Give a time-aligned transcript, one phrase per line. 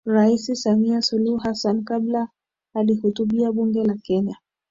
[0.05, 2.27] Rais Samia Suluhu Hassan kabla
[2.75, 4.37] alihutubia Bunge la Kenya